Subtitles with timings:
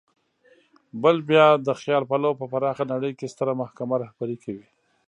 [1.01, 4.65] بل بیا د خیال پلو په پراخه نړۍ کې ستره محکمه رهبري کوي.